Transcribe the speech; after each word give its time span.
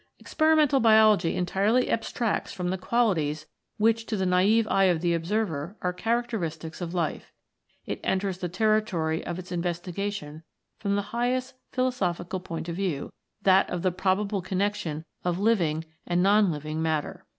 Experimental 0.17 0.79
Biology 0.79 1.35
entirely 1.35 1.87
abstracts 1.87 2.51
from 2.51 2.71
the 2.71 2.77
qualities 2.79 3.45
which 3.77 4.07
to 4.07 4.17
the 4.17 4.25
naive 4.25 4.67
eye 4.67 4.85
of 4.85 5.01
the 5.01 5.13
observer 5.13 5.77
are 5.83 5.93
characteristics 5.93 6.81
of 6.81 6.95
life. 6.95 7.31
It 7.85 7.99
enters 8.03 8.39
the 8.39 8.49
territory 8.49 9.23
of 9.23 9.37
its 9.37 9.51
investigation 9.51 10.41
from 10.79 10.95
the 10.95 11.03
highest 11.13 11.53
philosophical 11.71 12.39
point 12.39 12.67
of 12.67 12.75
view, 12.77 13.13
that 13.43 13.69
of 13.69 13.83
the 13.83 13.91
probable 13.91 14.41
connection 14.41 15.05
of 15.23 15.37
living 15.37 15.85
and 16.07 16.23
non 16.23 16.51
living 16.51 16.81
matter. 16.81 17.27